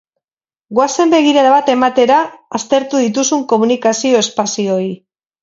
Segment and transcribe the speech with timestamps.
[0.77, 2.17] Goazen begirada bat ematera
[2.61, 4.91] aztertu dituzun komunikazio espazioei.